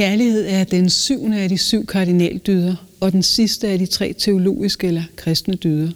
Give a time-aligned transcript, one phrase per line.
[0.00, 4.86] Kærlighed er den syvende af de syv kardinaldyder, og den sidste af de tre teologiske
[4.86, 5.90] eller kristne dyder,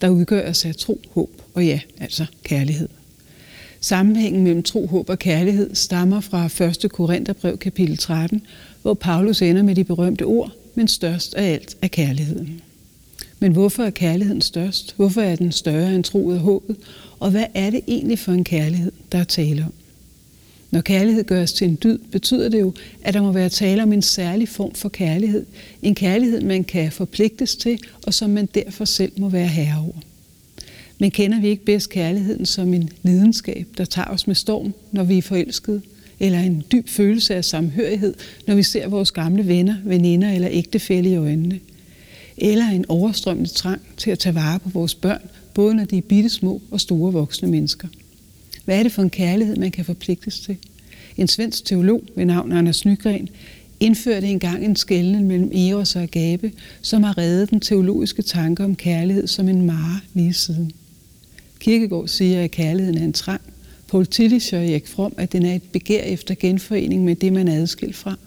[0.00, 2.88] der udgøres af tro, håb og ja, altså kærlighed.
[3.80, 6.92] Sammenhængen mellem tro, håb og kærlighed stammer fra 1.
[6.92, 8.42] Korintherbrev kapitel 13,
[8.82, 12.60] hvor Paulus ender med de berømte ord, men størst af alt er kærligheden.
[13.38, 14.94] Men hvorfor er kærligheden størst?
[14.96, 16.76] Hvorfor er den større end troet og håbet?
[17.18, 19.72] Og hvad er det egentlig for en kærlighed, der er tale om?
[20.74, 22.72] Når kærlighed gøres til en dyd, betyder det jo,
[23.02, 25.46] at der må være tale om en særlig form for kærlighed.
[25.82, 30.00] En kærlighed, man kan forpligtes til, og som man derfor selv må være herre over.
[30.98, 35.04] Men kender vi ikke bedst kærligheden som en lidenskab, der tager os med storm, når
[35.04, 35.82] vi er forelskede?
[36.20, 38.14] Eller en dyb følelse af samhørighed,
[38.46, 41.60] når vi ser vores gamle venner, veninder eller ægtefælle i øjnene?
[42.36, 45.22] Eller en overstrømmende trang til at tage vare på vores børn,
[45.54, 47.88] både når de er bitte små og store voksne mennesker?
[48.64, 50.56] Hvad er det for en kærlighed, man kan forpligtes til?
[51.16, 53.28] En svensk teolog ved navn Anders Nygren
[53.80, 56.52] indførte engang en skældning mellem Eros og Agape,
[56.82, 60.72] som har reddet den teologiske tanke om kærlighed som en mare lige siden.
[61.58, 63.40] Kirkegaard siger, at kærligheden er en trang.
[63.88, 67.48] Paul Tillich og Erik Fromm, at den er et begær efter genforening med det, man
[67.48, 68.18] er adskilt fra.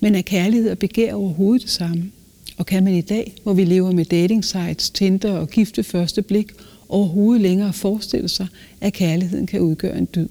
[0.00, 2.10] Men er kærlighed og begær overhovedet det samme?
[2.56, 6.22] Og kan man i dag, hvor vi lever med dating sites, Tinder og gifte første
[6.22, 6.46] blik,
[6.88, 8.46] overhovedet længere forestille sig,
[8.80, 10.28] at kærligheden kan udgøre en død?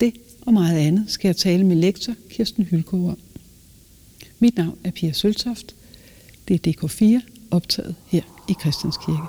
[0.00, 0.12] Det
[0.46, 3.18] og meget andet skal jeg tale med lektor Kirsten Hylgaard om.
[4.38, 5.74] Mit navn er Pia Søltoft.
[6.48, 9.26] Det er DK4, optaget her i Christianskirke.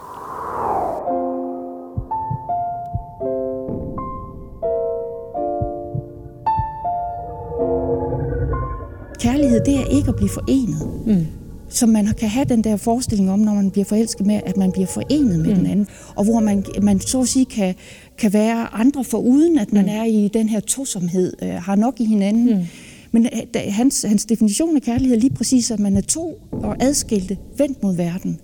[9.19, 11.05] Kærlighed, det er ikke at blive forenet.
[11.05, 11.46] Mm.
[11.69, 14.71] Så man kan have den der forestilling om, når man bliver forelsket med, at man
[14.71, 15.55] bliver forenet med mm.
[15.55, 15.87] den anden.
[16.15, 17.75] Og hvor man, man så at sige kan,
[18.17, 19.91] kan være andre for uden, at man mm.
[19.91, 22.57] er i den her tosomhed, øh, har nok i hinanden.
[22.57, 22.65] Mm.
[23.11, 26.39] Men øh, da, hans, hans definition af kærlighed er lige præcis, at man er to
[26.51, 28.39] og adskilte, vendt mod verden.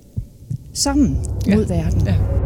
[0.73, 1.55] Sammen ja.
[1.55, 2.01] mod verden.
[2.07, 2.42] Ja.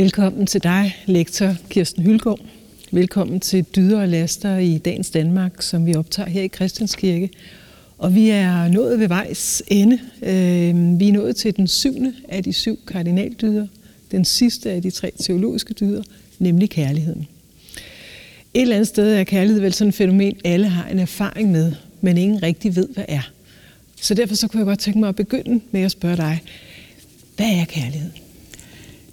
[0.00, 2.40] Velkommen til dig, lektor Kirsten Hylgaard.
[2.90, 7.30] Velkommen til Dyder og Laster i dagens Danmark, som vi optager her i Christianskirke.
[7.98, 9.98] Og vi er nået ved vejs ende.
[10.22, 13.66] Øhm, vi er nået til den syvende af de syv kardinaldyder,
[14.10, 16.02] den sidste af de tre teologiske dyder,
[16.38, 17.26] nemlig kærligheden.
[18.54, 21.72] Et eller andet sted er kærlighed vel sådan et fænomen, alle har en erfaring med,
[22.00, 23.30] men ingen rigtig ved, hvad er.
[24.00, 26.42] Så derfor så kunne jeg godt tænke mig at begynde med at spørge dig,
[27.36, 28.10] hvad er kærlighed?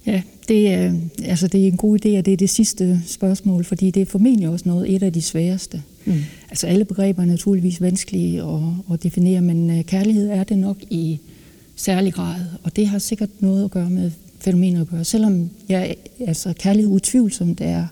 [0.07, 3.63] Ja, det er, altså det er en god idé, at det er det sidste spørgsmål,
[3.63, 5.83] fordi det er formentlig også noget et af de sværeste.
[6.05, 6.13] Mm.
[6.49, 8.59] Altså alle begreber er naturligvis vanskelige at,
[8.93, 11.19] at definere, men øh, kærlighed er det nok i
[11.75, 15.03] særlig grad, og det har sikkert noget at gøre med fænomener at gøre.
[15.03, 17.87] Selvom jeg, altså kærlighed utvivlsomt er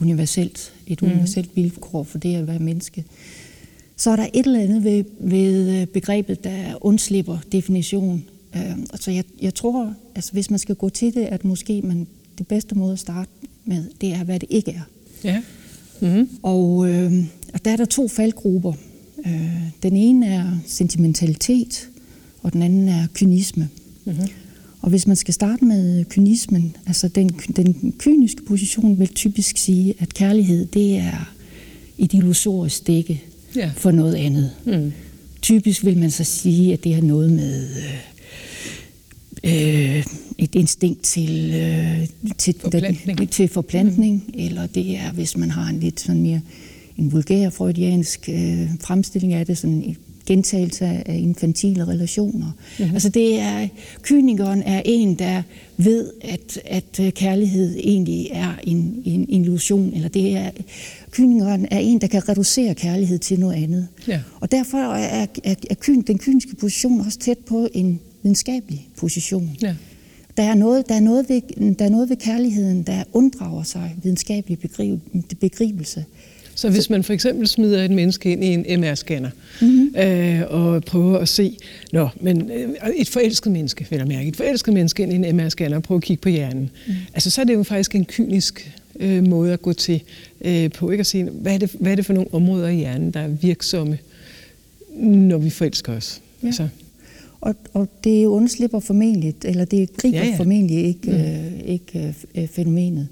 [0.00, 1.08] universelt, et mm.
[1.08, 3.04] universelt vilkår for det at være menneske,
[3.96, 8.24] så er der et eller andet ved, ved øh, begrebet, der undslipper definition
[8.56, 12.06] Øh, altså jeg, jeg tror, altså hvis man skal gå til det, at måske man,
[12.38, 13.30] det bedste måde at starte
[13.64, 14.82] med, det er, hvad det ikke er.
[15.24, 15.42] Ja.
[16.00, 16.28] Mm-hmm.
[16.42, 17.12] Og, øh,
[17.54, 18.72] og der er der to faldgrupper.
[19.26, 21.88] Øh, den ene er sentimentalitet,
[22.42, 23.68] og den anden er kynisme.
[24.04, 24.28] Mm-hmm.
[24.80, 29.94] Og hvis man skal starte med kynismen, altså den, den kyniske position vil typisk sige,
[29.98, 31.34] at kærlighed, det er
[31.98, 33.22] et illusorisk dække
[33.56, 33.70] ja.
[33.76, 34.50] for noget andet.
[34.64, 34.92] Mm.
[35.42, 37.94] Typisk vil man så sige, at det har noget med øh,
[39.44, 40.04] øh,
[40.38, 44.34] et instinkt til, øh, til forplantning, den, til forplantning mm.
[44.38, 46.40] eller det er, hvis man har en lidt sådan mere
[46.96, 49.96] en vulgær freudiansk øh, fremstilling af det, sådan en
[50.26, 52.52] gentagelse af infantile relationer.
[52.78, 52.94] Mm-hmm.
[52.94, 53.68] Altså det er,
[54.02, 55.42] kynikeren er en, der
[55.76, 60.50] ved, at, at øh, kærlighed egentlig er en, en illusion, eller det er,
[61.10, 63.88] kynikeren er en, der kan reducere kærlighed til noget andet.
[64.08, 64.20] Ja.
[64.40, 69.56] Og derfor er, er, er kyn, den kyniske position også tæt på en videnskabelig position.
[69.62, 69.74] Ja.
[70.36, 73.96] Der, er noget, der, er noget ved, der er noget ved kærligheden, der unddrager sig
[74.02, 74.58] videnskabelig
[75.40, 76.04] begribelse.
[76.54, 79.30] Så hvis man for eksempel smider et menneske ind i en MR-scanner
[79.60, 79.94] mm-hmm.
[79.96, 81.56] øh, og prøver at se,
[81.92, 85.40] nå, men øh, et forelsket menneske, vil jeg mærke, et forelsket menneske ind i en
[85.40, 86.94] MR-scanner og prøve at kigge på hjernen, mm.
[87.14, 90.02] altså så er det jo faktisk en kynisk øh, måde at gå til
[90.40, 92.76] øh, på, ikke at sige, hvad er, det, hvad er det for nogle områder i
[92.76, 93.98] hjernen, der er virksomme,
[94.98, 96.20] når vi forelsker os?
[96.42, 96.46] Ja.
[96.46, 96.68] Altså,
[97.44, 100.36] og, og det undslipper formentlig, eller det griber ja, ja.
[100.36, 101.16] formentlig ikke, mm.
[101.16, 103.08] øh, ikke øh, fænomenet.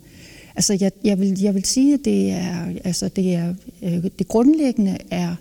[0.56, 4.28] Altså jeg, jeg, vil, jeg vil sige, at det er, altså det, er, øh, det
[4.28, 5.34] grundlæggende er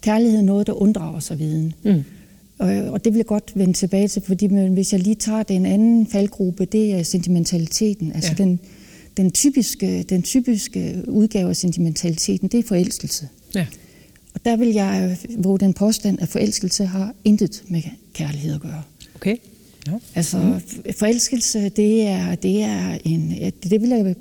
[0.00, 1.72] kærlighed noget, der unddrager sig viden.
[1.84, 2.04] Mm.
[2.58, 5.42] Og, og det vil jeg godt vende tilbage til, fordi men hvis jeg lige tager
[5.42, 8.12] den anden faldgruppe, det er sentimentaliteten.
[8.12, 8.44] Altså ja.
[8.44, 8.60] den,
[9.16, 13.28] den, typiske, den typiske udgave af sentimentaliteten, det er forelskelse.
[13.54, 13.66] Ja.
[14.34, 17.82] Og der vil jeg våge den påstand, at forelskelse har intet med
[18.12, 18.82] kærlighed at gøre.
[19.14, 19.36] Okay.
[19.86, 19.92] Ja.
[20.14, 20.92] Altså, mm.
[20.98, 24.16] forelskelse, det er, det er en, det vil jeg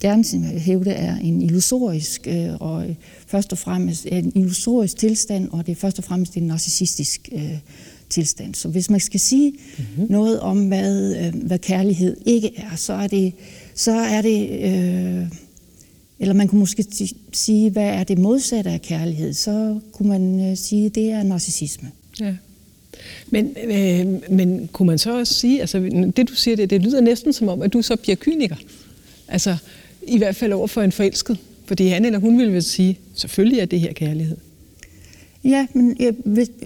[0.00, 0.24] gerne
[0.58, 2.96] hævde, er en illusorisk, øh, og
[3.26, 7.58] først og fremmest en illusorisk tilstand, og det er først og fremmest en narcissistisk øh,
[8.10, 8.54] tilstand.
[8.54, 10.06] Så hvis man skal sige mm-hmm.
[10.10, 13.32] noget om, hvad, øh, hvad kærlighed ikke er, så er det,
[13.74, 15.26] så er det øh,
[16.18, 16.86] eller man kunne måske
[17.32, 19.32] sige, hvad er det modsatte af kærlighed?
[19.32, 21.90] Så kunne man øh, sige, det er narcissisme.
[22.20, 22.34] Ja.
[23.30, 25.78] Men, øh, men kunne man så også sige, altså
[26.16, 28.56] det du siger, det, det lyder næsten som om, at du så bliver kyniker.
[29.28, 29.56] Altså
[30.06, 31.38] i hvert fald over for en forelsket.
[31.66, 34.36] Fordi han eller hun ville vel sige, selvfølgelig er det her kærlighed.
[35.44, 36.10] Ja, men, ja,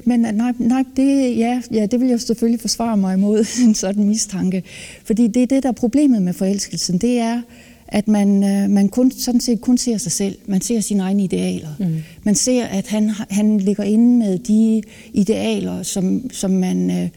[0.04, 4.04] men nej, nej det, ja, ja, det vil jeg selvfølgelig forsvare mig imod, en sådan
[4.04, 4.62] mistanke.
[5.04, 6.98] Fordi det er det, der er problemet med forelskelsen.
[6.98, 7.42] Det er,
[7.88, 10.34] at man, øh, man kun, sådan set kun ser sig selv.
[10.46, 11.68] Man ser sine egne idealer.
[11.78, 12.02] Mm.
[12.22, 14.82] Man ser, at han, han ligger inde med de
[15.12, 17.08] idealer, som, som man, øh,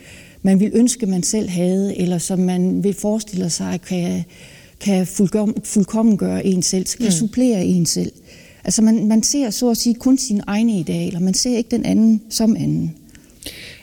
[0.41, 4.23] man vil ønske, man selv havde, eller som man vil forestille sig kan,
[4.79, 7.12] kan fuldkom, fuldkommen gøre en selv, kan mm.
[7.12, 8.12] supplere en selv.
[8.63, 11.19] Altså man, man ser så at sige kun sine egne idealer.
[11.19, 12.95] Man ser ikke den anden som anden.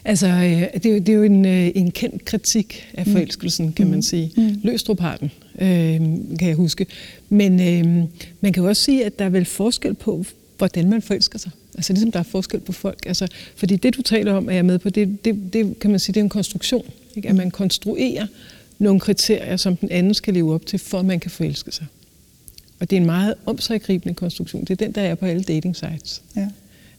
[0.05, 3.13] Altså, øh, det er jo, det er jo en, øh, en kendt kritik af mm.
[3.13, 3.91] forelskelsen, kan mm.
[3.91, 4.33] man sige.
[4.37, 4.61] Mm.
[4.63, 6.01] Løstrup har den, øh,
[6.39, 6.87] kan jeg huske.
[7.29, 8.09] Men øh,
[8.41, 10.25] man kan jo også sige, at der er vel forskel på,
[10.59, 11.51] hvordan man forelsker sig.
[11.75, 13.07] Altså ligesom der er forskel på folk.
[13.07, 16.01] Altså, fordi det, du taler om, er jeg med på, det, det, det kan man
[16.01, 16.85] sige, det er en konstruktion.
[17.17, 17.29] Ikke?
[17.29, 18.27] At man konstruerer
[18.79, 21.87] nogle kriterier, som den anden skal leve op til, for at man kan forelske sig.
[22.81, 24.65] Og det er en meget omsaggribende konstruktion.
[24.65, 26.23] Det er den, der er på alle dating sites.
[26.37, 26.49] Ja.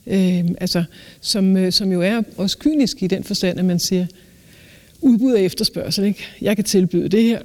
[0.07, 0.83] Øh, altså,
[1.21, 4.05] som, øh, som jo er også kynisk i den forstand, at man siger,
[5.01, 6.06] udbud og efterspørgsel.
[6.06, 6.24] Ikke?
[6.42, 7.42] Jeg kan tilbyde det her,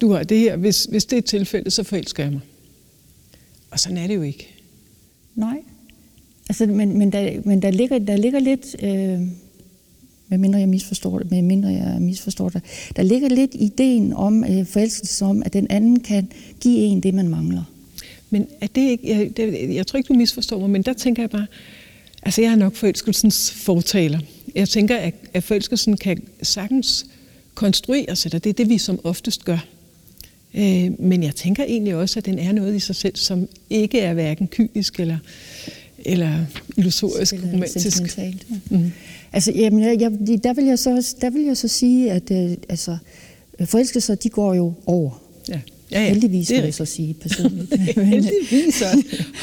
[0.00, 0.56] du har det her.
[0.56, 2.40] Hvis, hvis det er tilfældet, så forelsker jeg mig.
[3.70, 4.48] Og sådan er det jo ikke.
[5.34, 5.56] Nej.
[6.48, 9.20] Altså, men, men, der, men der, ligger, der ligger lidt, øh,
[10.28, 12.62] med mindre jeg misforstår det, med mindre jeg misforstår det,
[12.96, 16.28] der ligger lidt ideen om øh, forelskelse om, at den anden kan
[16.60, 17.64] give en det, man mangler.
[18.30, 21.22] Men er det ikke, jeg, det, jeg tror ikke, du misforstår mig, men der tænker
[21.22, 21.46] jeg bare,
[22.22, 24.18] Altså, jeg er nok forelskelsens fortaler.
[24.58, 27.06] Jeg tænker, at, at forelskelsen kan sagtens
[27.54, 29.66] konstrueres, eller det er det, vi som oftest gør.
[30.54, 34.00] Øh, men jeg tænker egentlig også, at den er noget i sig selv, som ikke
[34.00, 35.18] er hverken kynisk eller,
[35.98, 36.44] eller
[36.76, 38.18] illusorisk, romantisk.
[38.18, 38.32] Ja.
[38.70, 38.92] Mm.
[39.32, 40.10] Altså, jamen, jeg, jeg,
[40.44, 42.96] der, vil jeg så, der vil jeg så sige, at øh, altså,
[43.64, 45.22] forelskelser, de går jo over.
[45.48, 45.60] Ja.
[45.92, 46.08] Ja, ja.
[46.08, 47.80] Heldigvis, vil jeg så sige personligt.
[48.12, 48.82] Heldigvis.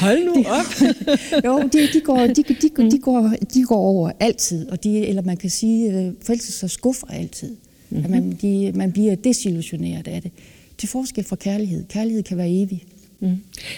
[0.00, 0.96] Hold nu op.
[1.44, 4.68] jo, de, de, går, de, de, de, går, de går over altid.
[4.68, 7.48] Og de, eller man kan sige, øh, forelskelser skuffer altid.
[7.90, 8.04] Mm-hmm.
[8.04, 10.30] At man, de, man bliver desillusioneret af det.
[10.78, 11.84] Til forskel fra kærlighed.
[11.88, 12.84] Kærlighed kan være evig.
[13.20, 13.36] Mm.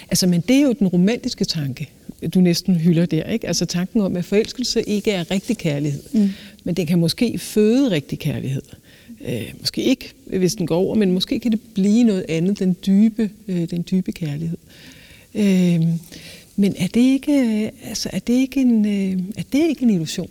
[0.09, 1.89] Altså, men det er jo den romantiske tanke,
[2.33, 3.47] du næsten hylder der, ikke?
[3.47, 6.29] Altså tanken om, at forelskelse ikke er rigtig kærlighed, mm.
[6.63, 8.61] men det kan måske føde rigtig kærlighed.
[9.25, 12.75] Øh, måske ikke, hvis den går over, men måske kan det blive noget andet, den
[12.85, 14.57] dybe, øh, den dybe kærlighed.
[15.35, 15.81] Øh,
[16.55, 20.29] men er det ikke, altså, er det ikke, en, øh, er det ikke en illusion?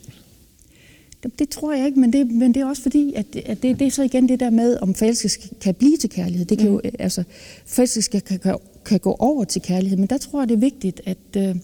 [1.23, 3.79] Det, det tror jeg ikke, men det, men det er også fordi, at, at det,
[3.79, 6.47] det er så igen det der med, om forelskelse kan blive til kærlighed.
[6.47, 6.75] Det kan mm.
[6.75, 7.23] jo, altså,
[7.67, 11.01] forelskelse kan, kan, kan gå over til kærlighed, men der tror jeg, det er vigtigt,
[11.07, 11.57] at, øh,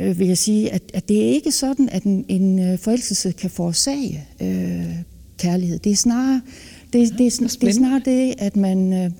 [0.00, 3.32] øh vil jeg sige, at, at det er ikke sådan, at en, en øh, forelskelse
[3.32, 4.96] kan forårsage øh,
[5.38, 5.78] kærlighed.
[5.78, 6.40] Det er snarere
[6.92, 9.10] det, det, det, det, er snarere det at, man, øh,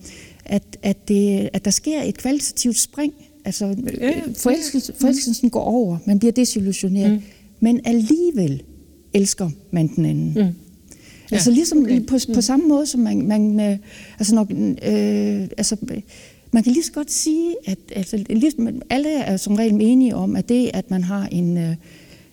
[0.45, 3.13] at, at, det, at der sker et kvalitativt spring.
[3.45, 7.23] Altså, ja, forelskelsen, forelskelsen går over, man bliver desillusioneret, mm.
[7.61, 8.63] men alligevel
[9.15, 10.33] elsker man den anden.
[10.37, 10.55] Mm.
[11.33, 12.01] Altså ligesom okay.
[12.01, 12.43] på, på mm.
[12.43, 13.79] samme måde, som man, man øh,
[14.19, 15.77] altså når, øh, altså,
[16.53, 20.37] man kan lige så godt sige, at altså, ligesom, alle er som regel enige om,
[20.37, 21.75] at det, at man har en, øh,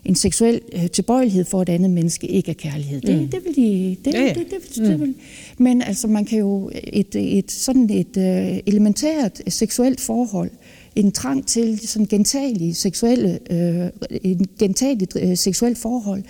[0.06, 3.02] en seksuel øh, tilbøjelighed for et andet menneske ikke er kærlighed.
[3.02, 3.28] Det, mm.
[3.28, 3.98] det vil de...
[4.06, 4.28] Det, ja, ja.
[4.28, 5.02] Det, det, det, det, mm.
[5.02, 5.16] vil,
[5.58, 6.72] men altså, man kan jo...
[6.74, 10.52] Et, et sådan et uh, elementært seksuelt forhold,
[10.96, 16.24] en trang til sådan gentagelig seksuelle, uh, en gentageligt uh, seksuelt forhold,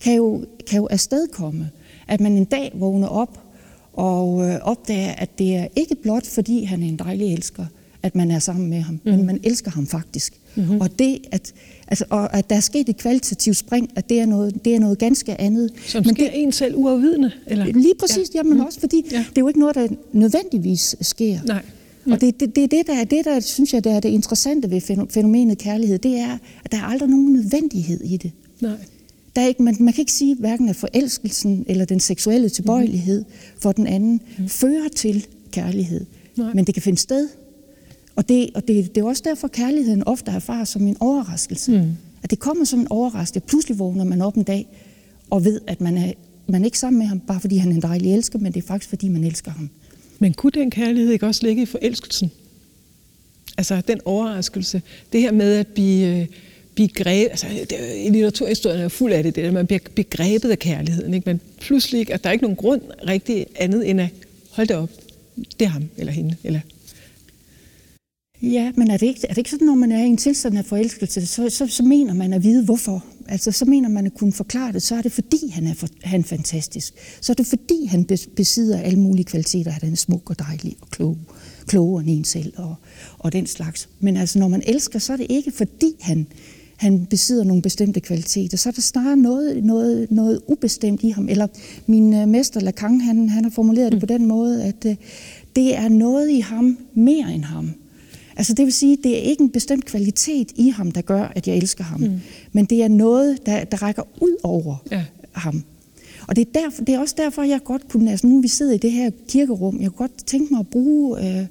[0.00, 1.70] kan jo, kan jo afstedkomme,
[2.08, 3.40] at man en dag vågner op
[3.92, 7.64] og uh, opdager, at det er ikke blot fordi han er en dejlig elsker,
[8.02, 9.10] at man er sammen med ham, mm.
[9.10, 10.32] men man elsker ham faktisk.
[10.54, 10.80] Mm-hmm.
[10.80, 11.52] Og det, at,
[11.88, 14.78] altså, og at der er sket et kvalitativt spring, at det er noget, det er
[14.78, 15.70] noget ganske andet.
[15.86, 17.30] Som men sker det, en selv uafvidende?
[17.46, 17.64] Eller?
[17.64, 18.38] Lige præcis, ja.
[18.38, 18.64] jamen mm.
[18.64, 19.18] også, fordi ja.
[19.18, 21.38] det er jo ikke noget, der nødvendigvis sker.
[21.46, 21.62] Nej.
[22.04, 22.12] Mm.
[22.12, 24.80] Og det, det, det, det, der, det, der synes jeg, der er det interessante ved
[25.10, 28.32] fænomenet kærlighed, det er, at der er aldrig nogen nødvendighed i det.
[28.60, 28.76] Nej.
[29.36, 33.20] Der er ikke, man, man kan ikke sige, hverken at forelskelsen eller den seksuelle tilbøjelighed
[33.20, 33.60] mm.
[33.62, 34.48] for den anden mm.
[34.48, 36.06] fører til kærlighed.
[36.36, 36.54] Nej.
[36.54, 37.28] Men det kan finde sted.
[38.16, 41.72] Og, det, og det, det er også derfor, kærligheden ofte erfarer som en overraskelse.
[41.72, 41.96] Mm.
[42.22, 43.46] At det kommer som en overraskelse.
[43.46, 44.66] Pludselig vågner man op en dag
[45.30, 46.12] og ved, at man er,
[46.46, 48.62] man er ikke sammen med ham, bare fordi han er en dejlig elsker, men det
[48.62, 49.70] er faktisk, fordi man elsker ham.
[50.18, 52.30] Men kunne den kærlighed ikke også ligge i forelskelsen?
[53.58, 54.82] Altså den overraskelse.
[55.12, 56.26] Det her med at blive, øh,
[56.74, 60.50] blive grebet, altså det, i litteraturhistorien er fuld af det, det at man bliver begrebet
[60.50, 61.14] af kærligheden.
[61.14, 61.30] Ikke?
[61.30, 64.08] Men pludselig, at der er ikke nogen grund rigtig andet end at
[64.50, 64.90] holde det op.
[65.36, 66.60] Det er ham eller hende, eller
[68.42, 70.58] Ja, men er det, ikke, er det ikke sådan, når man er i en tilstand
[70.58, 73.04] af forelskelse, så, så, så mener man at vide, hvorfor?
[73.28, 75.88] Altså, så mener man at kunne forklare det, så er det fordi, han er, for,
[76.02, 76.94] han er fantastisk.
[77.20, 78.06] Så er det fordi, han
[78.36, 81.16] besidder alle mulige kvaliteter, han er smuk og dejlig og klog,
[81.66, 82.74] klogere end en selv og,
[83.18, 83.88] og den slags.
[84.00, 86.26] Men altså, når man elsker, så er det ikke fordi, han,
[86.76, 91.28] han besidder nogle bestemte kvaliteter, så er der snarere noget, noget, noget ubestemt i ham.
[91.28, 91.46] Eller
[91.86, 94.94] min uh, mester Lacan, han, han har formuleret det på den måde, at uh,
[95.56, 97.74] det er noget i ham mere end ham.
[98.40, 101.48] Altså det vil sige, det er ikke en bestemt kvalitet i ham, der gør, at
[101.48, 102.00] jeg elsker ham.
[102.00, 102.20] Mm.
[102.52, 105.04] Men det er noget, der, der rækker ud over ja.
[105.32, 105.64] ham.
[106.28, 108.74] Og det er, derfor, det er også derfor, jeg godt kunne, altså nu vi sidder
[108.74, 111.46] i det her kirkerum, jeg kunne godt tænke mig at bruge, øh,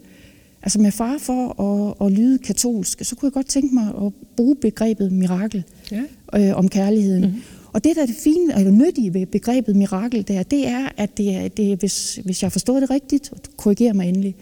[0.64, 4.14] altså med far for at, at lyde katolsk, så kunne jeg godt tænke mig at
[4.36, 6.02] bruge begrebet mirakel ja.
[6.36, 7.26] øh, om kærligheden.
[7.26, 7.42] Mm.
[7.74, 11.18] Og det, der er det fine og nyttige ved begrebet mirakel, der, det er, at
[11.18, 14.36] det er, det er hvis, hvis jeg forstår det rigtigt, korrigerer mig endelig,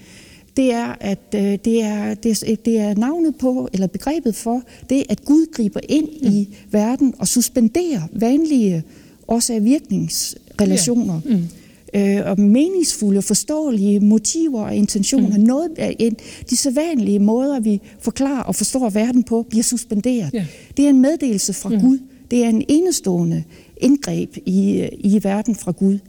[0.57, 5.03] det er, at øh, det, er, det, det er navnet på, eller begrebet for, det
[5.09, 6.27] at Gud griber ind mm.
[6.27, 8.83] i verden og suspenderer vanlige
[9.27, 11.21] også virkningsrelationer.
[11.25, 11.35] Ja.
[11.35, 11.43] Mm.
[11.93, 15.37] Øh, og meningsfulde, forståelige motiver og intentioner.
[15.37, 15.43] Mm.
[15.43, 16.15] Noget af
[16.49, 20.33] de sædvanlige måder, vi forklarer og forstår verden på, bliver suspenderet.
[20.33, 20.45] Ja.
[20.77, 21.81] Det er en meddelelse fra mm.
[21.81, 21.99] Gud.
[22.31, 23.43] Det er en enestående
[23.77, 25.99] indgreb i, i verden fra Gud.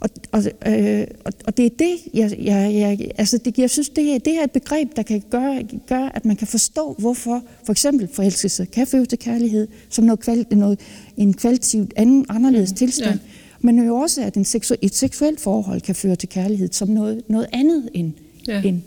[0.00, 1.06] Og, og, øh,
[1.46, 4.44] og det er det, jeg, jeg, jeg, altså det, jeg synes, det er, det er
[4.44, 8.86] et begreb, der kan gøre, gøre, at man kan forstå, hvorfor for eksempel forelskelse kan
[8.86, 10.80] føre til kærlighed, som noget, kvali, noget
[11.16, 13.20] en kvalitativt anden, anderledes mm, tilstand.
[13.20, 13.26] Ja.
[13.60, 17.22] Men jo også, at en seksu, et seksuelt forhold kan føre til kærlighed som noget,
[17.28, 18.12] noget andet end,
[18.48, 18.62] ja.
[18.62, 18.82] end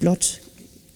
[0.00, 0.40] blot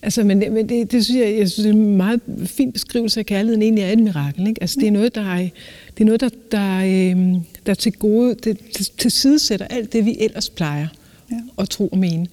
[0.03, 2.73] Altså, men, det, men det, det synes jeg, jeg synes, det er en meget fin
[2.73, 4.47] beskrivelse af kærligheden egentlig er et mirakel.
[4.49, 4.61] Ikke?
[4.61, 5.49] Altså, det er noget, der, er,
[5.95, 10.17] det er noget, der, der, øh, der til gode, det, til, tilsidesætter alt det, vi
[10.21, 10.87] ellers plejer
[11.31, 11.37] ja.
[11.59, 12.27] at tro og mene.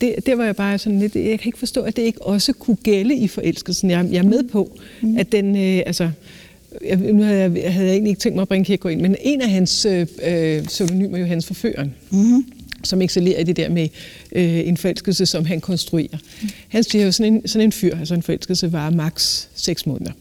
[0.00, 2.52] Det, det var jeg bare sådan lidt, jeg kan ikke forstå, at det ikke også
[2.52, 3.90] kunne gælde i forelskelsen.
[3.90, 5.18] Jeg, jeg er med på, mm.
[5.18, 6.10] at den, øh, altså,
[6.84, 9.16] jeg, nu havde jeg, havde jeg egentlig ikke tænkt mig at bringe Kierkegaard ind, men
[9.20, 12.44] en af hans øh, øh pseudonymer, Johannes Forføren, mm-hmm
[12.86, 13.88] som excellerer i det der med
[14.32, 16.18] øh, en forelskelse, som han konstruerer.
[16.42, 16.48] Mm.
[16.68, 20.12] Han siger jo, sådan en, sådan en fyr, altså en forelskelse, var maks 6 måneder.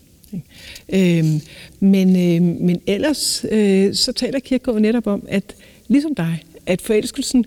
[0.89, 1.41] Øhm,
[1.79, 5.55] men, øh, men ellers øh, så taler Kierkegaard netop om, at
[5.87, 7.45] ligesom dig, at forelskelsen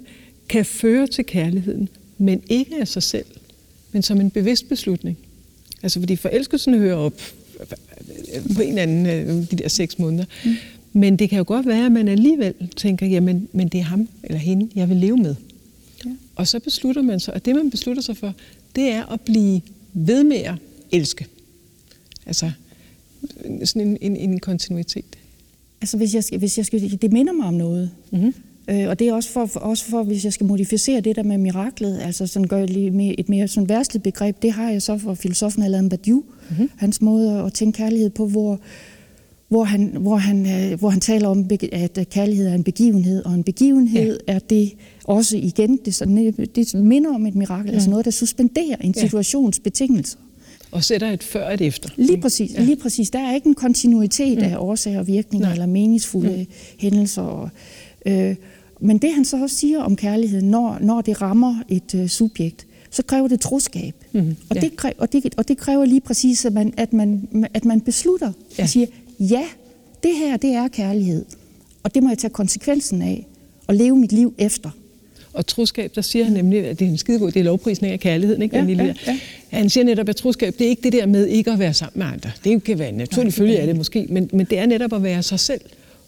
[0.49, 1.89] kan føre til kærligheden,
[2.19, 3.27] men ikke af sig selv,
[3.93, 5.19] men som en bevidst beslutning.
[5.83, 7.21] Altså fordi forelskelsen hører op
[8.55, 10.25] på en eller anden øh, de der seks måneder.
[10.45, 10.55] Mm.
[10.93, 14.09] Men det kan jo godt være, at man alligevel tænker, jamen men det er ham
[14.25, 15.35] eller hende, jeg vil leve med.
[16.07, 16.11] Ja.
[16.37, 18.35] Og så beslutter man sig, og det man beslutter sig for,
[18.77, 19.61] det er at blive
[19.93, 20.55] ved med at
[20.93, 21.27] elske.
[22.27, 22.51] Altså
[23.65, 25.17] sådan en, en, en kontinuitet.
[25.81, 27.91] Altså hvis jeg, hvis jeg skal, det minder mig om noget.
[28.13, 28.35] Mm-hmm.
[28.71, 31.23] Øh, og det er også for, for, også for, hvis jeg skal modificere det der
[31.23, 34.83] med miraklet, altså sådan gør lige mere, et mere sådan værstligt begreb, det har jeg
[34.83, 36.71] så for filosofen Alain Badiou, mm-hmm.
[36.77, 38.61] hans måde at tænke kærlighed på, hvor,
[39.49, 43.35] hvor han, hvor, han, øh, hvor han taler om, at kærlighed er en begivenhed, og
[43.35, 44.35] en begivenhed ja.
[44.35, 44.73] er det
[45.05, 47.75] også igen, det, sådan, det minder om et mirakel, ja.
[47.75, 50.19] altså noget, der suspenderer en situations betingelser.
[50.71, 51.89] Og sætter et før og et efter.
[51.97, 52.65] Lige præcis, ja.
[52.65, 53.11] lige præcis.
[53.11, 54.45] Der er ikke en kontinuitet mm.
[54.45, 55.53] af årsager og virkninger, Nej.
[55.53, 56.55] eller meningsfulde mm.
[56.79, 57.49] hændelser.
[58.07, 58.37] Øh,
[58.81, 62.67] men det han så også siger om kærlighed, når, når det rammer et uh, subjekt,
[62.91, 63.95] så kræver det troskab.
[64.13, 64.61] Mm, og, ja.
[64.61, 67.81] det kræver, og, det, og det kræver lige præcis, at man, at man, at man
[67.81, 68.63] beslutter ja.
[68.63, 68.87] og siger,
[69.21, 69.45] ja,
[70.03, 71.25] det her, det er kærlighed.
[71.83, 73.27] Og det må jeg tage konsekvensen af
[73.67, 74.71] og leve mit liv efter.
[75.37, 78.01] Og troskab, der siger han nemlig, at det er en skidegod, det er lovprisning af
[78.01, 78.43] kærligheden.
[78.43, 78.57] Ikke?
[78.57, 79.19] Ja, ja, ja.
[79.49, 81.99] Han siger netop, at troskab, det er ikke det der med ikke at være sammen
[81.99, 82.31] med andre.
[82.45, 85.03] Det kan være en naturlig følge af det måske, men, men det er netop at
[85.03, 85.61] være sig selv,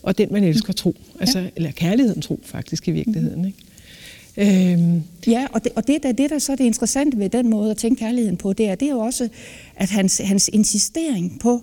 [0.03, 0.95] og den man elsker tro.
[1.21, 1.47] Altså, ja.
[1.57, 3.45] Eller kærligheden tro faktisk i virkeligheden.
[3.45, 4.73] Ikke?
[4.73, 5.03] Øhm.
[5.27, 7.71] Ja, og det, og det, der, det der så er det interessante ved den måde
[7.71, 9.29] at tænke kærligheden på, det er, det er jo også,
[9.77, 11.63] at hans, hans insistering på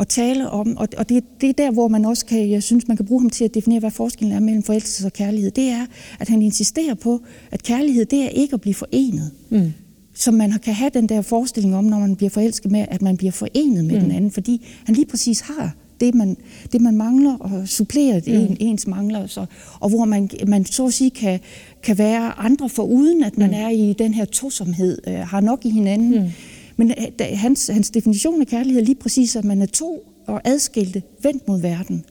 [0.00, 2.88] at tale om, og, og det, det er der, hvor man også kan, jeg synes,
[2.88, 5.50] man kan bruge ham til at definere, hvad forskellen er mellem forelskelse og kærlighed.
[5.50, 5.86] Det er,
[6.20, 9.30] at han insisterer på, at kærlighed, det er ikke at blive forenet.
[9.50, 9.72] Mm.
[10.14, 13.16] som man kan have den der forestilling om, når man bliver forelsket med, at man
[13.16, 14.00] bliver forenet med mm.
[14.00, 16.36] den anden, fordi han lige præcis har det, man,
[16.72, 18.32] det, man mangler, og supplerer mm.
[18.32, 19.46] en, ens mangler, så,
[19.80, 21.40] og hvor man, man så at sige kan,
[21.82, 23.56] kan være andre for uden, at man mm.
[23.56, 26.22] er i den her tosomhed, øh, har nok i hinanden.
[26.22, 26.30] Mm.
[26.76, 30.40] Men øh, hans, hans definition af kærlighed er lige præcis, at man er to og
[30.44, 32.04] adskilte, vendt mod verden,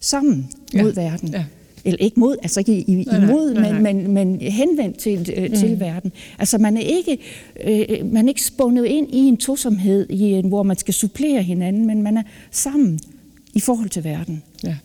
[0.00, 0.82] sammen ja.
[0.82, 1.28] mod verden.
[1.28, 1.44] Ja
[1.84, 3.92] eller ikke mod, altså ikke i, nej, imod, nej, nej, nej.
[3.92, 5.56] Men, men, men henvendt til, øh, mm.
[5.56, 6.12] til verden.
[6.38, 7.18] Altså man er ikke,
[7.64, 11.42] øh, man er ikke spundet ind i en tosomhed, i en, hvor man skal supplere
[11.42, 13.00] hinanden, men man er sammen
[13.54, 14.42] i forhold til verden.
[14.64, 14.76] Ja.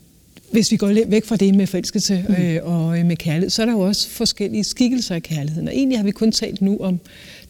[0.52, 2.36] Hvis vi går lidt væk fra det med forelskelse mm.
[2.36, 5.68] øh, og med kærlighed, så er der jo også forskellige skikkelser af kærligheden.
[5.68, 7.00] Og egentlig har vi kun talt nu om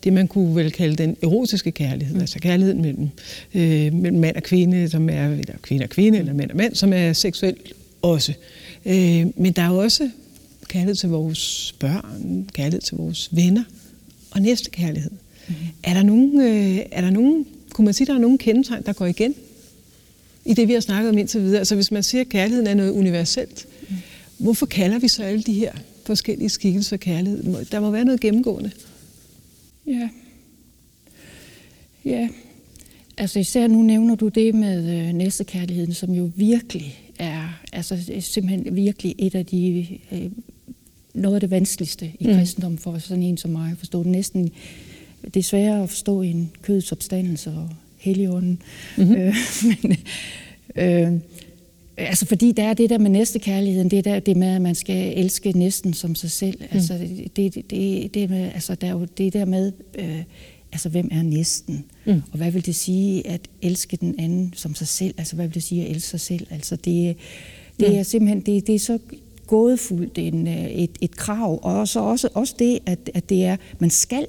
[0.04, 2.22] det, man kunne vel kalde den erotiske kærlighed, mm.
[2.22, 3.10] altså kærligheden mellem,
[3.54, 6.76] øh, mellem mand og kvinde, som er, eller kvinde og kvinde, eller mand og mand,
[6.76, 8.34] som er seksuelt også.
[8.86, 10.10] Øh, men der er jo også
[10.68, 13.64] kærlighed til vores børn, kærlighed til vores venner
[14.32, 15.12] og næste kærlighed.
[15.48, 15.56] Mm.
[15.84, 18.94] Er, der nogen, øh, er der nogen, kunne man sige, der er nogen kendetegn, der
[18.94, 19.36] går igen
[20.46, 21.60] i det, vi har snakket om indtil videre?
[21.60, 23.96] Altså hvis man siger, at kærligheden er noget universelt, mm.
[24.38, 25.74] hvorfor kalder vi så alle de her
[26.06, 27.66] forskellige skikkelser kærlighed?
[27.66, 28.72] Der må være noget gennemgående.
[29.88, 30.10] Ja.
[32.06, 32.30] Ja.
[33.18, 38.76] Altså især nu nævner du det med øh, næstekærligheden, som jo virkelig er altså, simpelthen
[38.76, 40.32] virkelig et af de, øh,
[41.14, 42.34] noget af det vanskeligste i mm.
[42.34, 44.04] kristendommen for sådan en som mig at forstå.
[44.04, 44.52] Det næsten
[45.24, 47.70] det er sværere at forstå en kødets opstandelse og
[48.00, 48.62] heligånden.
[48.98, 49.16] Mm-hmm.
[49.16, 49.36] Øh,
[49.84, 49.98] men,
[50.76, 51.20] øh,
[52.00, 55.18] altså fordi der er det der med næstekærligheden, det der det med, at man skal
[55.18, 56.58] elske næsten som sig selv.
[56.60, 56.68] Mm.
[56.72, 56.98] Altså
[57.36, 60.24] det, det, det, det med, altså der er jo det der med, øh,
[60.72, 61.86] altså hvem er næsten?
[62.06, 62.22] Mm.
[62.32, 65.16] Og hvad vil det sige at elske den anden som sig selv?
[65.18, 66.48] Altså hvad vil det sige at elske sig selv?
[66.52, 67.18] Altså det,
[67.80, 67.96] det mm.
[67.96, 69.00] er simpelthen, det, det er så
[69.48, 73.58] gådefuldt en, øh, et, et krav, og så også, også det, at, at det er,
[73.80, 74.26] man skal,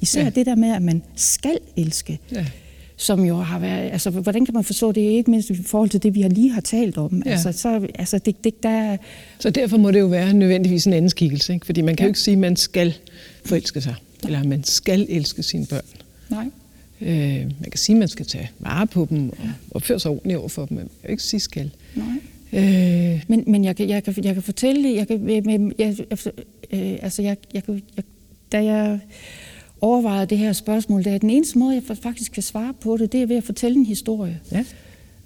[0.00, 0.30] især ja.
[0.30, 2.18] det der med, at man skal elske.
[2.32, 2.46] Ja
[2.96, 6.02] som jo har været, altså hvordan kan man forstå det, ikke mindst i forhold til
[6.02, 7.22] det, vi har lige har talt om.
[7.26, 7.30] Ja.
[7.30, 8.96] Altså, så, altså det, det, der...
[9.38, 11.66] så derfor må det jo være nødvendigvis en anden skikkelse, ikke?
[11.66, 12.06] fordi man kan ja.
[12.06, 12.94] jo ikke sige, at man skal
[13.44, 15.84] forelske sig eller at man skal elske sine børn.
[16.30, 16.46] Nej.
[17.00, 19.36] Øh, man kan sige, at man skal tage vare på dem og
[19.70, 21.70] opføre sig ordentligt over for dem, men man kan ikke sige skal.
[21.94, 22.06] Nej.
[22.52, 23.22] Øh.
[23.28, 25.96] Men, men jeg, kan, jeg, kan, jeg kan fortælle, jeg kan, jeg, jeg,
[27.02, 28.04] altså jeg, jeg, jeg,
[28.52, 29.00] da jeg
[29.84, 33.12] overvejede det her spørgsmål, det er den eneste måde, jeg faktisk kan svare på det,
[33.12, 34.40] det er ved at fortælle en historie.
[34.52, 34.64] Ja.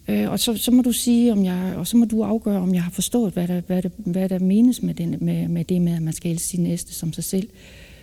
[0.08, 2.74] Øh, og så, så må du sige, om jeg, og så må du afgøre, om
[2.74, 5.82] jeg har forstået, hvad der, hvad der, hvad der menes med, den, med, med det
[5.82, 7.48] med, at man skal elske sin næste som sig selv.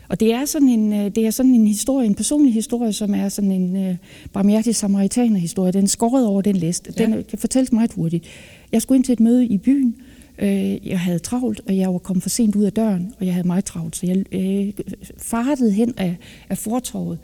[0.07, 3.13] Og det er sådan en, øh, det er sådan en historie, en personlig historie, som
[3.13, 3.95] er sådan en uh,
[4.33, 5.71] barmhjertig samaritaner-historie.
[5.71, 6.91] Den er skåret over den liste.
[6.91, 7.21] Den ja.
[7.21, 8.25] kan fortælles meget hurtigt.
[8.71, 9.95] Jeg skulle ind til et møde i byen.
[10.41, 13.33] Uh, jeg havde travlt, og jeg var kommet for sent ud af døren, og jeg
[13.33, 13.95] havde meget travlt.
[13.95, 14.73] Så jeg uh,
[15.17, 16.15] fartede hen af,
[16.49, 17.19] af fortorvet.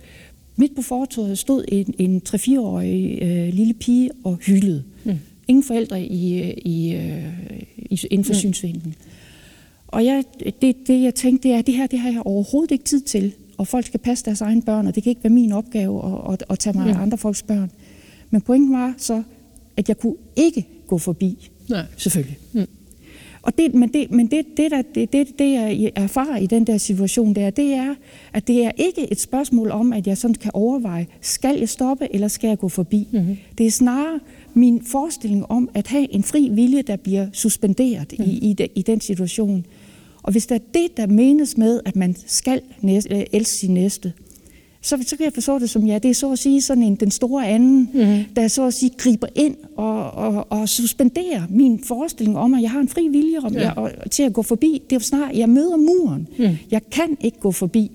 [0.55, 4.83] Midt på fortorvet stod en, en 3-4-årig uh, lille pige og hyldede.
[5.03, 5.19] Mm.
[5.47, 8.39] Ingen forældre i, i, uh, i, inden for mm.
[8.39, 8.95] synsvinklen.
[9.87, 10.23] Og jeg,
[10.61, 13.01] det, det, jeg tænkte, det er, at det her det har jeg overhovedet ikke tid
[13.01, 13.33] til.
[13.57, 16.33] Og folk skal passe deres egne børn, og det kan ikke være min opgave at,
[16.33, 17.01] at, at tage mig af mm.
[17.01, 17.71] andre folks børn.
[18.29, 19.23] Men pointen var så,
[19.77, 21.49] at jeg kunne ikke gå forbi.
[21.69, 21.85] Nej.
[21.97, 22.37] Selvfølgelig.
[22.53, 22.67] Mm.
[23.41, 26.67] Og det, men det, men det, det, der, det, det, det, jeg erfarer i den
[26.67, 27.95] der situation, der, det er,
[28.33, 32.07] at det er ikke et spørgsmål om, at jeg sådan kan overveje, skal jeg stoppe,
[32.15, 33.07] eller skal jeg gå forbi?
[33.11, 33.37] Mm-hmm.
[33.57, 34.19] Det er snarere
[34.53, 38.25] min forestilling om at have en fri vilje, der bliver suspenderet mm.
[38.25, 39.65] i, i, de, i den situation.
[40.23, 43.73] Og hvis der er det, der menes med, at man skal næste, øh, elske sin
[43.73, 44.13] næste,
[44.81, 46.95] så, så kan jeg forstå det som, ja, det er så at sige sådan en,
[46.95, 48.33] den store anden, mm.
[48.35, 52.71] der så at sige griber ind og, og, og suspenderer min forestilling om, at jeg
[52.71, 53.61] har en fri vilje om, ja.
[53.61, 54.81] jeg, og, til at gå forbi.
[54.83, 56.27] Det er jo snart, jeg møder muren.
[56.39, 56.57] Mm.
[56.71, 57.91] Jeg kan ikke gå forbi.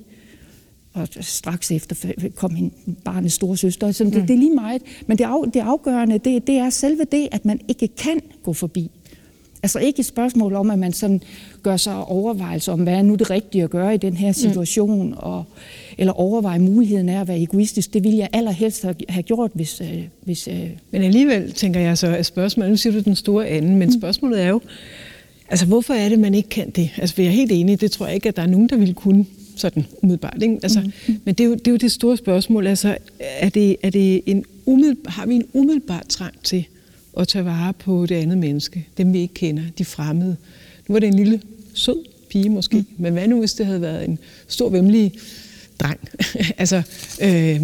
[0.93, 2.73] Og straks efter kom min
[3.05, 3.93] barnets store søster.
[3.93, 4.21] Så det, mm.
[4.21, 4.83] det er lige meget.
[5.07, 8.53] Men det, af, det afgørende, det, det er selve det, at man ikke kan gå
[8.53, 8.91] forbi.
[9.63, 11.23] Altså ikke et spørgsmål om, at man sådan
[11.63, 14.35] gør sig overvejelser om, hvad er nu det rigtige at gøre i den her mm.
[14.35, 15.15] situation, mm.
[15.17, 15.45] og,
[15.99, 17.95] eller overveje muligheden af at være egoistisk.
[17.95, 19.81] Det ville jeg allerhelst have gjort, hvis...
[19.81, 20.71] Øh, hvis øh...
[20.91, 24.01] Men alligevel tænker jeg så, at spørgsmålet, nu siger du den store anden, men mm.
[24.01, 24.61] spørgsmålet er jo,
[25.51, 26.91] altså hvorfor er det, man ikke kan det?
[26.97, 28.95] Altså jeg er helt enig, det tror jeg ikke, at der er nogen, der vil
[28.95, 30.43] kunne sådan umiddelbart.
[30.43, 30.59] Ikke?
[30.63, 31.21] Altså, mm.
[31.25, 32.67] Men det er, jo, det er jo det store spørgsmål.
[32.67, 36.65] Altså, er det, er det en umiddelbar, har vi en umiddelbar trang til
[37.17, 40.37] at tage vare på det andet menneske, dem vi ikke kender, de fremmede.
[40.89, 41.41] Nu var det en lille
[41.75, 42.87] sød pige måske, mm.
[42.99, 45.13] men hvad nu hvis det havde været en stor vemmelig
[45.81, 46.01] dreng?
[46.59, 46.83] altså
[47.23, 47.63] øh,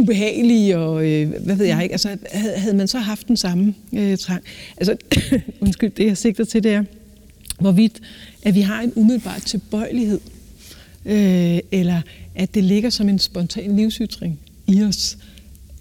[0.00, 1.92] ubehagelig og øh, hvad ved jeg ikke.
[1.92, 4.42] Altså havde, havde man så haft den samme øh, trang?
[4.76, 4.96] Altså
[5.60, 6.84] undskyld, det jeg sigter til det er,
[7.60, 8.00] hvorvidt
[8.42, 10.20] at vi har en umiddelbar tilbøjelighed
[11.04, 12.00] øh, eller
[12.34, 15.18] at det ligger som en spontan livsytring i os,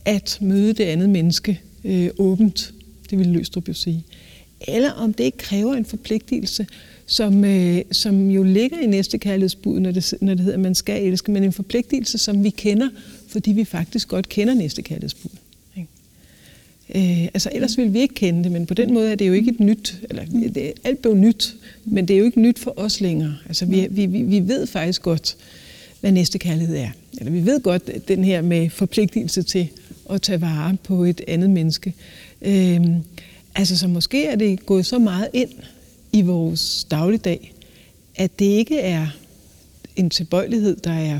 [0.06, 2.73] at møde det andet menneske øh, åbent,
[3.14, 4.04] det ville Løstrup jo sige.
[4.68, 6.68] Eller om det ikke kræver en forpligtelse,
[7.06, 10.76] som, øh, som jo ligger i næste kærlighedsbud, når det, når det hedder, at man
[10.76, 12.90] skal elske, men en forpligtelse, som vi kender,
[13.28, 15.30] fordi vi faktisk godt kender næste kærlighedsbud.
[16.96, 19.34] Øh, altså ellers ville vi ikke kende det, men på den måde er det jo
[19.34, 22.74] ikke et nyt, eller det, alt blev nyt, men det er jo ikke nyt for
[22.78, 23.36] os længere.
[23.48, 25.38] Altså vi, vi, vi ved faktisk godt,
[26.02, 26.90] hvad næste kærlighed er.
[27.20, 29.68] Eller vi ved godt den her med forpligtelse til
[30.10, 31.94] at tage vare på et andet menneske.
[32.44, 32.82] Øh,
[33.56, 35.50] altså så måske er det gået så meget ind
[36.12, 37.54] i vores dagligdag,
[38.16, 39.08] at det ikke er
[39.96, 41.20] en tilbøjelighed, der er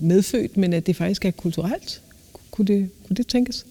[0.00, 2.02] medfødt, men at det faktisk er kulturelt.
[2.50, 3.66] Kunne det, kunne det tænkes?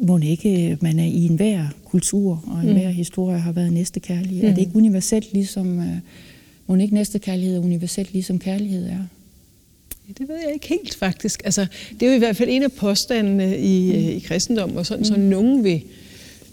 [0.00, 2.94] må ikke man er i enhver kultur og enhver mm.
[2.94, 4.42] historie har været næstekærlighed?
[4.42, 4.48] Mm.
[4.48, 5.84] Er det ikke universelt ligesom, uh,
[6.66, 9.04] må ikke næstekærlighed er universelt ligesom kærlighed er?
[10.08, 11.42] Det ved jeg ikke helt faktisk.
[11.44, 11.66] Altså,
[12.00, 14.16] det er jo i hvert fald en af påstandene i, mm.
[14.16, 15.04] i kristendom, og sådan, mm.
[15.04, 15.82] så nogen vil,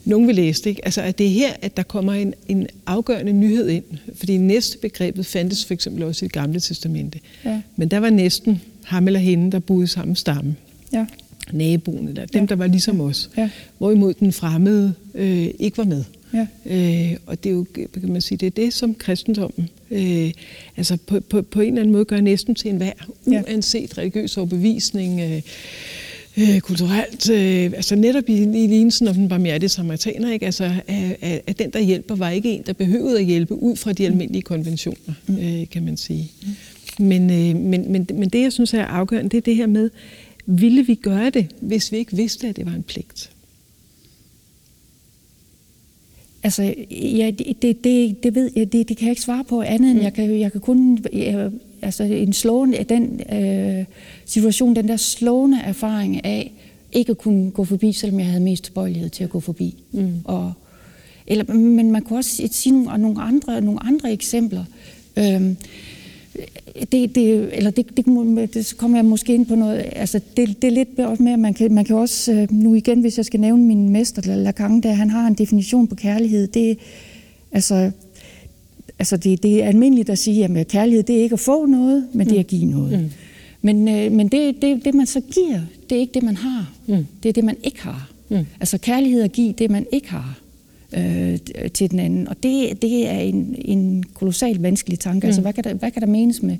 [0.05, 0.69] nogen vil læse det.
[0.69, 0.85] Ikke?
[0.85, 3.83] Altså, at det er her, at der kommer en, en afgørende nyhed ind.
[4.15, 7.19] Fordi næste begrebet fandtes for eksempel også i det gamle testamente.
[7.45, 7.61] Ja.
[7.75, 10.55] Men der var næsten ham eller hende, der boede i samme stamme.
[10.93, 11.05] Ja
[11.51, 12.45] naboen, eller dem, ja.
[12.45, 13.29] der var ligesom os.
[13.37, 13.49] Ja.
[13.77, 16.03] Hvorimod den fremmede øh, ikke var med.
[16.33, 16.47] Ja.
[16.65, 20.31] Øh, og det er jo, kan man sige, det er det, som kristendommen øh,
[20.77, 22.93] altså på, på, på en eller anden måde gør næsten til enhver,
[23.25, 25.41] uanset religiøs overbevisning, øh,
[26.37, 30.45] øh, kulturelt, øh, altså netop i, i lignelsen om den barmhjertige samaritaner, ikke?
[30.45, 33.93] Altså, at, at den, der hjælper, var ikke en, der behøvede at hjælpe ud fra
[33.93, 35.37] de almindelige konventioner, mm.
[35.37, 36.31] øh, kan man sige.
[36.41, 37.05] Mm.
[37.05, 39.89] Men, øh, men, men, men det, jeg synes er afgørende, det er det her med,
[40.45, 43.29] ville vi gøre det, hvis vi ikke vidste, at det var en pligt?
[46.45, 49.91] Altså, ja, det, det, det ved jeg, det, det kan jeg ikke svare på andet
[49.91, 50.03] end, mm.
[50.03, 53.85] jeg, kan, jeg kan kun, jeg, altså en slående, den øh,
[54.25, 56.51] situation, den der slående erfaring af,
[56.91, 59.83] ikke at kunne gå forbi, selvom jeg havde mest tilbøjelighed til at gå forbi.
[59.91, 60.13] Mm.
[60.23, 60.53] Og,
[61.27, 64.63] eller, men man kunne også sige nogle, nogle, andre, nogle andre eksempler.
[65.17, 65.41] Øh,
[66.91, 68.05] det, det, eller det, det,
[68.53, 71.39] det, så kommer jeg måske ind på noget, altså det, det er lidt med, at
[71.39, 74.81] man kan, man kan også, øh, nu igen, hvis jeg skal nævne min mester, Lacan,
[74.81, 76.77] der han har en definition på kærlighed, det
[77.51, 77.91] altså,
[78.99, 82.07] altså det, det er almindeligt at sige, at kærlighed, det er ikke at få noget,
[82.13, 83.01] men det er at give noget.
[83.01, 83.09] Mm.
[83.61, 86.71] Men, øh, men det, det, det, man så giver, det er ikke det, man har.
[86.87, 87.05] Mm.
[87.23, 88.11] Det er det, man ikke har.
[88.29, 88.45] Mm.
[88.59, 90.39] Altså kærlighed at give, det man ikke har
[90.97, 92.27] øh, til den anden.
[92.27, 95.27] Og det, det er en, en kolossalt vanskelig tanke.
[95.27, 95.47] Altså, mm.
[95.47, 96.57] Altså, hvad kan, der, hvad kan der menes med,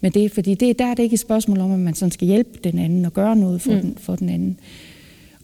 [0.00, 0.32] med det?
[0.32, 2.78] Fordi det, der er det ikke et spørgsmål om, at man sådan skal hjælpe den
[2.78, 3.80] anden og gøre noget for, mm.
[3.80, 4.58] den, for den anden.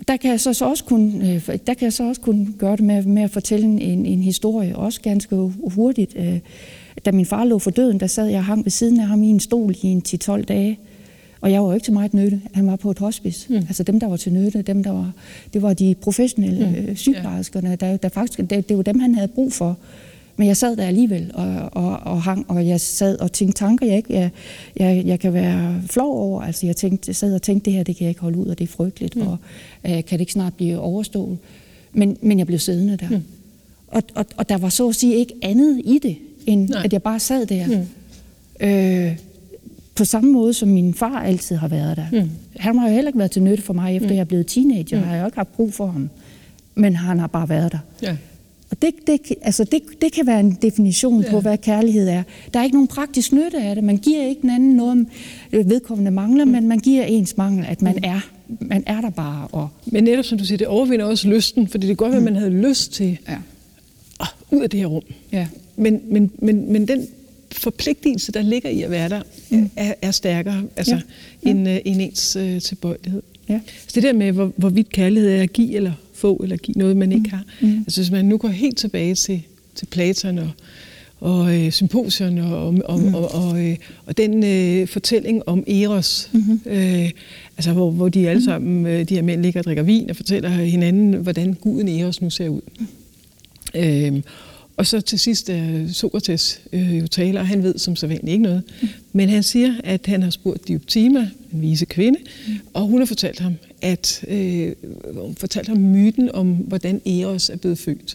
[0.09, 2.77] Der kan jeg så, så også kunne, øh, der kan jeg så også kunne gøre
[2.77, 5.37] det med, med at fortælle en, en historie, også ganske
[5.75, 6.17] hurtigt.
[6.17, 6.39] Øh,
[7.05, 9.23] da min far lå for døden, der sad jeg og hang ved siden af ham
[9.23, 10.79] i en stol i en 10-12 dage.
[11.43, 12.41] Og jeg var jo ikke til meget nytte.
[12.55, 13.53] Han var på et hospice.
[13.53, 13.57] Mm.
[13.57, 15.13] Altså dem, der var til nytte, dem, der var,
[15.53, 16.75] det var de professionelle mm.
[16.75, 19.79] Øh, sygeplejerskerne, der, der faktisk, det, det var dem, han havde brug for.
[20.37, 23.87] Men jeg sad der alligevel og, og, og hang, og jeg sad og tænkte tanker,
[23.87, 24.31] jeg, ikke, jeg,
[24.77, 26.43] jeg, jeg kan være flov over.
[26.43, 28.47] Altså jeg, tænkte, jeg sad og tænkte, det her det kan jeg ikke holde ud,
[28.47, 29.23] og det er frygteligt, mm.
[29.23, 29.37] og
[29.85, 31.39] uh, kan det ikke snart blive overstået?
[31.93, 33.09] Men, men jeg blev siddende der.
[33.09, 33.23] Mm.
[33.89, 36.83] Og, og, og der var så at sige ikke andet i det, end Nej.
[36.85, 37.67] at jeg bare sad der.
[37.67, 38.67] Mm.
[38.67, 39.17] Øh,
[39.95, 42.07] på samme måde, som min far altid har været der.
[42.13, 42.31] Mm.
[42.57, 44.15] Han har jo heller ikke været til nytte for mig, efter mm.
[44.15, 44.99] jeg er blevet teenager.
[44.99, 45.05] Mm.
[45.05, 46.11] har jeg jo ikke haft brug for ham.
[46.75, 47.79] Men han har bare været der.
[48.03, 48.17] Ja.
[48.71, 51.31] Og det, det, altså det, det kan være en definition ja.
[51.31, 52.23] på, hvad kærlighed er.
[52.55, 53.85] Der er ikke nogen praktisk nytte af det.
[53.85, 55.07] Man giver ikke den anden noget,
[55.53, 56.51] øh, vedkommende mangler, mm.
[56.51, 58.01] men man giver ens mangel, at man mm.
[58.05, 58.21] er
[58.61, 59.49] man er der bare.
[59.53, 59.69] Og...
[59.87, 62.27] Men netop som du siger, det overvinder også lysten, fordi det kan godt være, mm.
[62.27, 63.37] at man havde lyst til ja.
[64.21, 65.03] oh, ud af det her rum.
[65.33, 65.47] Ja.
[65.77, 67.07] Men, men, men, men den
[67.53, 69.71] forpligtelse, der ligger i at være der, mm.
[69.77, 71.01] er, er stærkere altså,
[71.45, 71.51] ja.
[71.51, 73.23] End, uh, end ens uh, tilbøjelighed.
[73.49, 73.61] Ja.
[73.67, 76.97] Så det der med, hvor, hvorvidt kærlighed er at give eller få, eller give noget,
[76.97, 77.31] man ikke mm.
[77.31, 77.45] har.
[77.61, 77.79] Mm.
[77.79, 79.43] Altså hvis man nu går helt tilbage til,
[79.75, 80.51] til Platon og,
[81.21, 83.15] og øh, symposierne og, og, mm.
[83.15, 86.61] og, og, øh, og den øh, fortælling om Eros, mm-hmm.
[86.67, 87.11] øh,
[87.57, 88.45] altså hvor, hvor de alle mm-hmm.
[88.45, 92.23] sammen, øh, de her mænd ligger og drikker vin og fortæller hinanden, hvordan guden Eros
[92.23, 92.61] nu ser ud.
[92.79, 92.87] Mm.
[93.81, 94.23] Øh,
[94.77, 98.43] og så til sidst er Sokrates øh, jo taler, og han ved som så ikke
[98.43, 98.63] noget.
[98.83, 98.89] Mm.
[99.13, 102.55] Men han siger, at han har spurgt Dioptima, en vise kvinde, mm.
[102.75, 104.73] og hun har fortalt ham, at øh,
[105.37, 108.15] fortalt ham myten om, hvordan Eros er blevet født.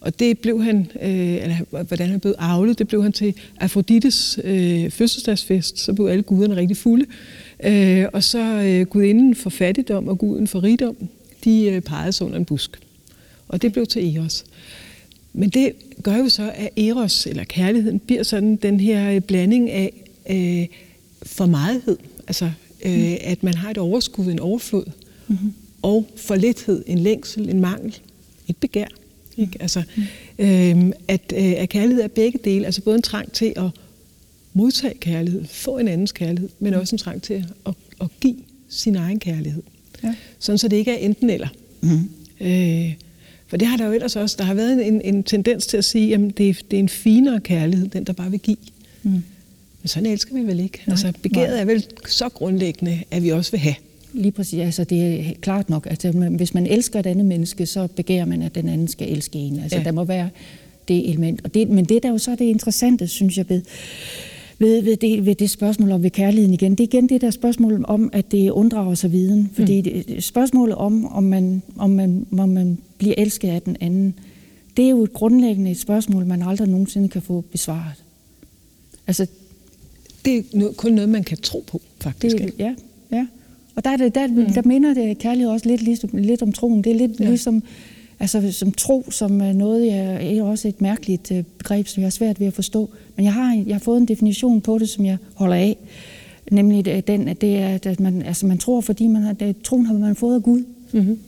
[0.00, 4.38] Og det blev han, øh, eller hvordan han blev avlet, det blev han til Afrodites
[4.44, 7.06] øh, fødselsdagsfest, så blev alle guderne rigtig fulde.
[7.64, 10.96] Øh, og så øh, gudinden for fattigdom og guden for rigdom,
[11.44, 12.78] de øh, pegede sig under en busk.
[13.48, 14.44] Og det blev til Eros.
[15.32, 19.92] Men det gør jo så, at eros, eller kærligheden, bliver sådan den her blanding af
[20.30, 20.66] øh,
[21.22, 22.50] for megthed, altså
[22.84, 23.16] øh, mm.
[23.20, 24.84] at man har et overskud, en overflod,
[25.28, 25.52] mm-hmm.
[25.82, 27.98] og for lethed, en længsel, en mangel,
[28.48, 28.86] et begær.
[29.36, 29.58] Ikke?
[29.60, 30.02] Altså, mm.
[30.38, 33.70] øh, at, øh, at kærlighed er begge dele, altså både en trang til at
[34.52, 38.36] modtage kærlighed, få en andens kærlighed, men også en trang til at, at, at give
[38.68, 39.62] sin egen kærlighed.
[40.04, 40.14] Ja.
[40.38, 41.48] Sådan så det ikke er enten eller.
[41.80, 42.10] Mm.
[42.40, 42.92] Øh,
[43.50, 45.84] for det har der jo ellers også, der har været en, en tendens til at
[45.84, 48.56] sige, at det, er, det er en finere kærlighed, den der bare vil give.
[49.02, 49.10] Mm.
[49.10, 50.78] Men sådan elsker vi vel ikke.
[50.86, 51.60] Nej, altså begæret nej.
[51.60, 53.74] er vel så grundlæggende, at vi også vil have.
[54.12, 54.60] Lige præcis.
[54.60, 58.24] Altså, det er klart nok, at altså, hvis man elsker et andet menneske, så begærer
[58.24, 59.60] man, at den anden skal elske en.
[59.60, 59.84] Altså, ja.
[59.84, 60.28] der må være
[60.88, 61.40] det element.
[61.44, 63.62] Og det, men det der jo så er det interessante, synes jeg, ved,
[64.60, 67.30] ved, ved, det, ved det spørgsmål om ved kærligheden igen, det er igen det der
[67.30, 69.50] spørgsmål om, at det unddrager sig viden.
[69.52, 69.82] Fordi mm.
[69.82, 74.14] det, spørgsmålet om, om man, om, man, om man bliver elsket af den anden,
[74.76, 78.04] det er jo et grundlæggende et spørgsmål, man aldrig nogensinde kan få besvaret.
[79.06, 79.26] Altså,
[80.24, 82.38] det er kun noget, man kan tro på, faktisk.
[82.38, 82.74] Det, ja,
[83.12, 83.26] ja.
[83.74, 84.52] Og der, er det, der, mm.
[84.52, 86.84] der minder det kærlighed også lidt, lidt, lidt om troen.
[86.84, 87.28] Det er lidt ja.
[87.28, 87.62] ligesom
[88.20, 92.10] altså, som tro, som noget, jeg, er også et mærkeligt øh, begreb, som jeg har
[92.10, 92.90] svært ved at forstå.
[93.16, 95.76] Men jeg har, jeg har fået en definition på det, som jeg holder af.
[96.50, 99.86] Nemlig den, at det er, at man, altså man tror, fordi man har, det, troen
[99.86, 100.64] har man fået af Gud.
[100.92, 101.18] Mm-hmm.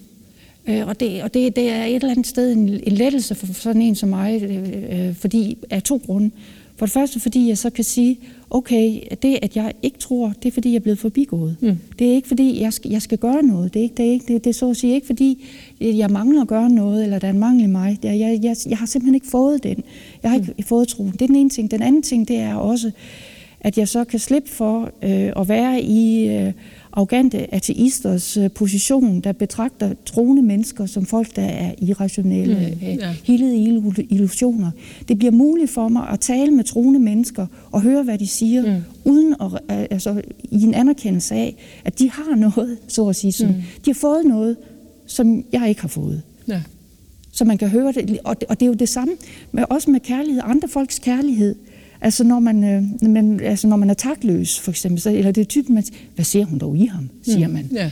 [0.69, 3.53] Øh, og det, og det, det er et eller andet sted en, en lettelse for
[3.53, 6.31] sådan en som mig, øh, fordi af to grunde.
[6.83, 8.19] For det første, fordi jeg så kan sige,
[8.51, 11.57] okay, det at jeg ikke tror, det er fordi, jeg er blevet forbigået.
[11.61, 11.79] Mm.
[11.99, 13.75] Det er ikke fordi, jeg skal, jeg skal gøre noget.
[13.75, 15.45] Det er, ikke, det, er ikke, det, det er så at sige ikke fordi,
[15.81, 17.99] jeg mangler at gøre noget, eller der er en mangel i mig.
[18.03, 19.83] Jeg, jeg, jeg, jeg har simpelthen ikke fået den.
[20.23, 20.65] Jeg har ikke mm.
[20.65, 21.13] fået troen.
[21.13, 21.71] Det er den ene ting.
[21.71, 22.91] Den anden ting, det er også,
[23.61, 26.53] at jeg så kan slippe for øh, at være i øh,
[26.93, 32.97] arrogante ateisters øh, position, der betragter troende mennesker som folk, der er irrationelle, mm, øh,
[32.97, 33.15] ja.
[33.25, 33.57] hildede
[34.11, 34.71] illusioner.
[35.09, 38.77] Det bliver muligt for mig at tale med troende mennesker og høre, hvad de siger,
[38.77, 38.83] mm.
[39.05, 43.33] uden at, altså, i en anerkendelse af, at de har noget, så at sige.
[43.33, 43.55] Som, mm.
[43.55, 44.57] De har fået noget,
[45.07, 46.23] som jeg ikke har fået.
[46.49, 46.63] Ja.
[47.33, 48.19] Så man kan høre det.
[48.25, 48.49] Og, det.
[48.49, 49.15] og det er jo det samme,
[49.53, 51.55] med, også med kærlighed, andre folks kærlighed.
[52.03, 55.41] Altså når man, øh, man, altså når man er taktløs, for eksempel, så, eller det
[55.41, 55.85] er typen, man
[56.15, 57.55] hvad ser hun dog i ham, siger mm.
[57.55, 57.69] man.
[57.73, 57.91] Ja.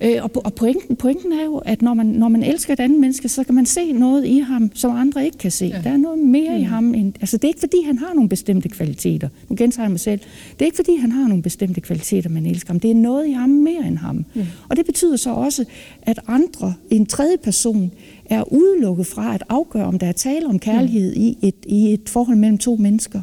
[0.00, 3.00] Øh, og og pointen, pointen er jo, at når man, når man elsker et andet
[3.00, 5.66] menneske, så kan man se noget i ham, som andre ikke kan se.
[5.66, 5.80] Ja.
[5.84, 6.60] Der er noget mere mm.
[6.60, 6.94] i ham.
[6.94, 9.28] End, altså det er ikke fordi, han har nogle bestemte kvaliteter.
[9.48, 10.20] Nu gentager jeg mig selv.
[10.52, 12.80] Det er ikke fordi, han har nogle bestemte kvaliteter, man elsker ham.
[12.80, 14.24] Det er noget i ham mere end ham.
[14.34, 14.42] Mm.
[14.68, 15.64] Og det betyder så også,
[16.02, 17.90] at andre, en tredje person,
[18.28, 21.22] er udelukket fra at afgøre, om der er tale om kærlighed mm.
[21.22, 23.22] i, et, i et forhold mellem to mennesker.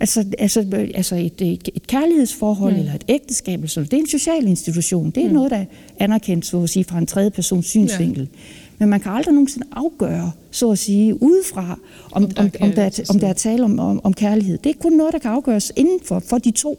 [0.00, 2.78] Altså, altså, altså et, et, et kærlighedsforhold mm.
[2.78, 5.10] eller et ægteskab, eller det er en social institution.
[5.10, 5.34] Det er mm.
[5.34, 5.64] noget, der er
[5.98, 8.22] anerkendt så at sige, fra en tredje persons synsvinkel.
[8.22, 8.38] Ja.
[8.78, 11.78] Men man kan aldrig nogensinde afgøre, så at sige, udefra,
[12.12, 14.58] om, om, der, om, om, der, er, om der er tale om, om, om kærlighed.
[14.58, 16.78] Det er kun noget, der kan afgøres indenfor for de to.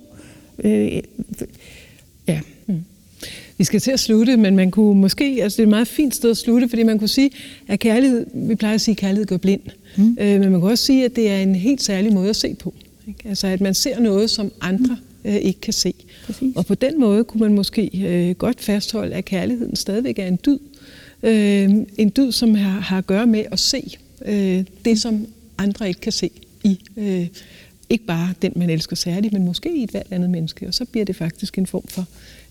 [0.63, 1.01] Øh,
[2.27, 2.39] ja.
[3.59, 6.15] Vi skal til at slutte, men man kunne måske, altså det er et meget fint
[6.15, 7.31] sted at slutte, fordi man kunne sige,
[7.67, 9.61] at kærlighed, vi plejer at sige, at kærlighed gør blind.
[9.97, 10.17] Mm.
[10.19, 12.55] Øh, men man kan også sige, at det er en helt særlig måde at se
[12.55, 12.73] på.
[13.07, 13.29] Ikke?
[13.29, 15.29] Altså at man ser noget, som andre mm.
[15.29, 15.93] øh, ikke kan se.
[16.25, 16.55] Præcis.
[16.55, 20.39] Og på den måde kunne man måske øh, godt fastholde, at kærligheden stadigvæk er en
[20.45, 20.59] dyd.
[21.23, 25.87] Øh, en dyd, som har, har at gøre med at se øh, det, som andre
[25.87, 26.31] ikke kan se
[26.63, 27.27] i øh,
[27.89, 30.67] ikke bare den, man elsker særligt, men måske i et hvert andet menneske.
[30.67, 32.05] Og så bliver det faktisk en form for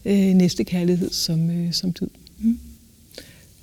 [0.05, 2.09] øh, næste kærlighed som, øh, som dyd.
[2.39, 2.59] Mm.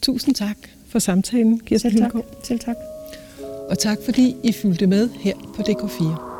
[0.01, 2.13] Tusind tak for samtalen, Kirsten Selv tak.
[2.43, 2.75] Selv tak.
[3.69, 6.34] Og tak fordi I fulgte med her på DK4.